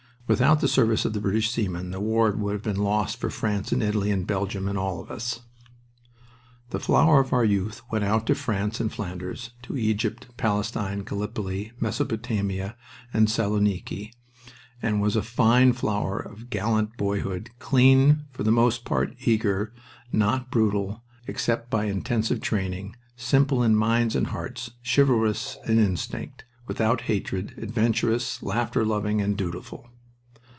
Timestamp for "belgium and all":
4.25-5.01